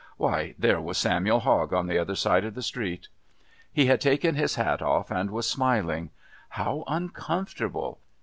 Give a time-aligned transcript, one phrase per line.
[0.17, 3.07] Why, there was Samuel Hogg on the other side of the street!
[3.71, 6.09] He had taken his hat off and was smiling.
[6.49, 7.99] How uncomfortable!